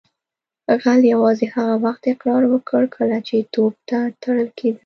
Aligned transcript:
غل 0.83 1.01
یوازې 1.13 1.45
هغه 1.55 1.75
وخت 1.85 2.03
اقرار 2.13 2.43
وکړ 2.49 2.81
کله 2.95 3.17
چې 3.27 3.35
توپ 3.53 3.73
ته 3.89 3.99
تړل 4.23 4.49
کیده 4.57 4.79